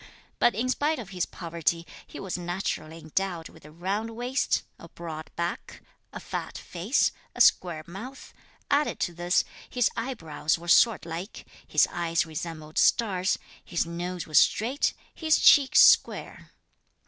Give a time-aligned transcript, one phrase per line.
[0.39, 4.89] But in spite of his poverty, he was naturally endowed with a round waist, a
[4.89, 8.33] broad back, a fat face, a square mouth;
[8.71, 14.95] added to this, his eyebrows were swordlike, his eyes resembled stars, his nose was straight,
[15.13, 16.49] his cheeks square.